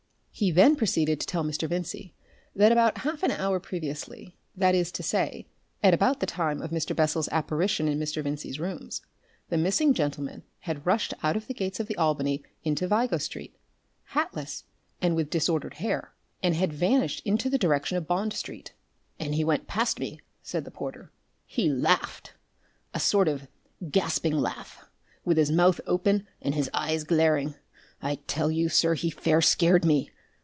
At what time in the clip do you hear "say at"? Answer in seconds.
5.03-5.93